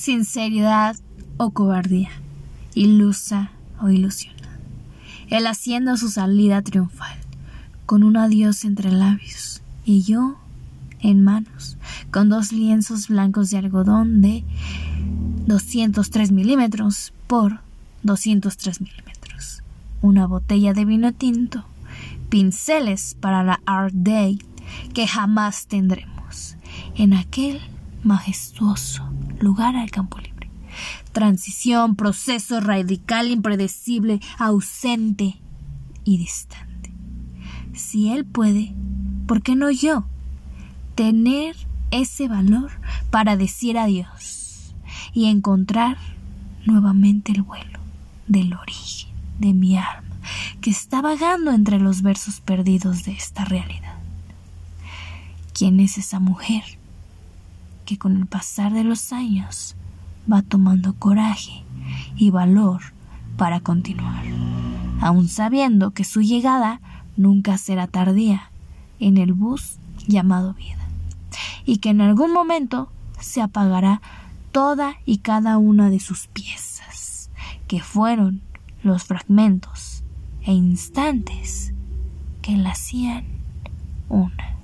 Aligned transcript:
sinceridad 0.00 0.96
o 1.36 1.50
cobardía, 1.50 2.08
ilusa 2.74 3.50
o 3.82 3.90
ilusionada. 3.90 4.58
Él 5.28 5.46
haciendo 5.46 5.98
su 5.98 6.08
salida 6.08 6.62
triunfal, 6.62 7.18
con 7.84 8.02
un 8.02 8.16
adiós 8.16 8.64
entre 8.64 8.90
labios, 8.92 9.60
y 9.84 10.00
yo 10.00 10.38
en 11.00 11.22
manos, 11.22 11.76
con 12.10 12.30
dos 12.30 12.50
lienzos 12.50 13.08
blancos 13.08 13.50
de 13.50 13.58
algodón 13.58 14.22
de 14.22 14.42
203 15.46 16.32
milímetros 16.32 17.12
por 17.26 17.60
203 18.02 18.80
milímetros, 18.80 19.62
una 20.00 20.26
botella 20.26 20.72
de 20.72 20.86
vino 20.86 21.12
tinto, 21.12 21.66
pinceles 22.30 23.18
para 23.20 23.44
la 23.44 23.60
Art 23.66 23.92
Day 23.92 24.38
que 24.94 25.06
jamás 25.06 25.66
tendremos 25.66 26.56
en 26.94 27.12
aquel 27.12 27.60
majestuoso 28.02 29.08
lugar 29.38 29.76
al 29.76 29.90
campo 29.90 30.18
libre. 30.18 30.50
Transición, 31.12 31.96
proceso 31.96 32.60
radical, 32.60 33.30
impredecible, 33.30 34.20
ausente 34.38 35.40
y 36.04 36.18
distante. 36.18 36.92
Si 37.74 38.12
él 38.12 38.24
puede, 38.24 38.74
¿por 39.26 39.42
qué 39.42 39.56
no 39.56 39.70
yo? 39.70 40.04
Tener 40.94 41.56
ese 41.90 42.28
valor 42.28 42.70
para 43.10 43.36
decir 43.36 43.78
adiós 43.78 44.74
y 45.12 45.26
encontrar 45.26 45.98
nuevamente 46.66 47.32
el 47.32 47.42
vuelo 47.42 47.80
del 48.28 48.54
origen 48.54 49.10
de 49.38 49.54
mi 49.54 49.76
alma 49.76 50.10
que 50.60 50.70
está 50.70 51.00
vagando 51.00 51.52
entre 51.52 51.80
los 51.80 52.02
versos 52.02 52.40
perdidos 52.40 53.04
de 53.04 53.12
esta 53.12 53.44
realidad. 53.44 53.94
¿Quién 55.54 55.80
es 55.80 55.98
esa 55.98 56.20
mujer 56.20 56.62
que 57.90 57.98
con 57.98 58.16
el 58.16 58.26
pasar 58.26 58.72
de 58.72 58.84
los 58.84 59.12
años 59.12 59.74
va 60.32 60.42
tomando 60.42 60.94
coraje 60.94 61.64
y 62.14 62.30
valor 62.30 62.80
para 63.36 63.58
continuar, 63.58 64.22
aun 65.00 65.26
sabiendo 65.26 65.90
que 65.90 66.04
su 66.04 66.20
llegada 66.22 66.80
nunca 67.16 67.58
será 67.58 67.88
tardía 67.88 68.52
en 69.00 69.18
el 69.18 69.32
bus 69.32 69.78
llamado 70.06 70.54
vida, 70.54 70.86
y 71.66 71.78
que 71.78 71.88
en 71.88 72.00
algún 72.00 72.32
momento 72.32 72.92
se 73.18 73.42
apagará 73.42 74.00
toda 74.52 74.94
y 75.04 75.18
cada 75.18 75.58
una 75.58 75.90
de 75.90 75.98
sus 75.98 76.28
piezas, 76.28 77.28
que 77.66 77.80
fueron 77.80 78.40
los 78.84 79.02
fragmentos 79.02 80.04
e 80.42 80.52
instantes 80.52 81.74
que 82.40 82.56
la 82.56 82.70
hacían 82.70 83.24
una. 84.08 84.59